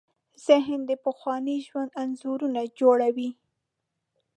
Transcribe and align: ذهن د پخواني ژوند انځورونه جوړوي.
ذهن 0.47 0.79
د 0.89 0.91
پخواني 1.05 1.57
ژوند 1.67 1.91
انځورونه 2.03 2.61
جوړوي. 2.79 3.29